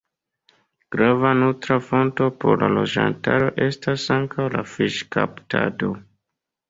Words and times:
Grava 0.95 1.33
nutra 1.41 1.77
fonto 1.89 2.29
por 2.45 2.63
la 2.65 2.69
loĝantaro 2.77 3.51
estas 3.67 4.07
ankaŭ 4.17 4.49
la 4.57 4.65
fiŝkaptado. 4.75 5.93